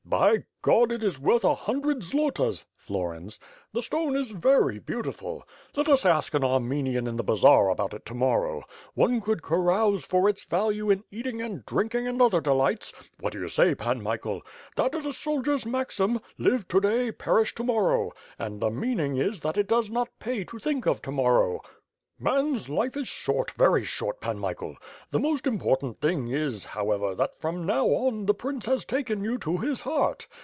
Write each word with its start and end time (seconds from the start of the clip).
By 0.03 0.43
God! 0.61 0.91
it 0.91 1.05
is 1.05 1.17
worth 1.21 1.45
a 1.45 1.55
hundred 1.55 1.99
zlotas 1.99 2.65
(florins); 2.75 3.39
the 3.71 3.81
stone 3.81 4.17
is 4.17 4.31
very 4.31 4.77
beautiful. 4.77 5.47
Jjet 5.73 5.87
us 5.87 6.05
ask 6.05 6.33
an 6.33 6.43
Armenian 6.43 7.07
in 7.07 7.15
the 7.15 7.23
bazaar 7.23 7.69
about 7.69 7.93
it 7.93 8.05
to 8.07 8.13
morrow. 8.13 8.65
One 8.93 9.21
could 9.21 9.41
carouse 9.41 10.03
for 10.05 10.27
its 10.27 10.43
value 10.43 10.89
in 10.89 11.05
eating 11.11 11.41
and 11.41 11.65
drinking 11.65 12.07
and 12.09 12.21
other 12.21 12.41
delights; 12.41 12.91
what 13.21 13.31
do 13.31 13.39
you 13.39 13.47
say, 13.47 13.73
Pan 13.73 14.03
Michael? 14.03 14.41
That 14.75 14.93
is 14.95 15.05
a 15.05 15.13
soldier's 15.13 15.65
maxim, 15.65 16.19
^Live 16.37 16.67
to 16.69 16.81
day, 16.81 17.13
perish 17.13 17.55
to 17.55 17.63
morrow,' 17.63 18.11
and 18.37 18.59
the 18.59 18.69
meaning 18.71 19.15
is 19.15 19.39
that 19.41 19.57
it 19.57 19.67
does 19.69 19.89
not 19.89 20.09
pay 20.19 20.43
to 20.43 20.59
think 20.59 20.85
of 20.85 21.01
to 21.03 21.11
morrow. 21.11 21.61
Man's 22.23 22.69
life 22.69 22.95
is 22.95 23.07
short, 23.07 23.49
very 23.51 23.83
short, 23.83 24.21
Pan 24.21 24.37
Michael. 24.37 24.75
The 25.09 25.17
most 25.17 25.47
important 25.47 26.01
thing 26.01 26.27
is, 26.27 26.65
however, 26.65 27.15
that 27.15 27.39
from 27.41 27.65
now 27.65 27.85
on 27.87 28.27
the 28.27 28.35
prince 28.35 28.67
has 28.67 28.85
taken 28.85 29.23
you 29.23 29.39
to 29.39 29.57
his 29.57 29.81
heart. 29.81 30.27